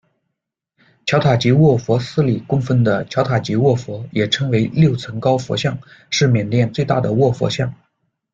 [1.05, 5.77] 巧塔吉卧佛寺里供奉的巧塔吉卧佛，也称为六层高佛像，
[6.09, 7.71] 是缅甸最大的卧佛像。